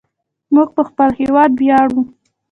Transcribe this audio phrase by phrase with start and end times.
[0.53, 2.01] موږ په خپل هیواد ویاړو.